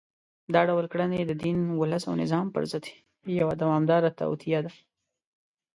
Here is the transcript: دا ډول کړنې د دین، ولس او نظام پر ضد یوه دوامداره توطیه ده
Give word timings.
دا 0.53 0.61
ډول 0.69 0.85
کړنې 0.93 1.19
د 1.25 1.31
دین، 1.43 1.57
ولس 1.81 2.03
او 2.09 2.13
نظام 2.23 2.45
پر 2.55 2.63
ضد 2.71 2.85
یوه 3.39 3.53
دوامداره 3.61 4.09
توطیه 4.19 4.59
ده 4.65 4.71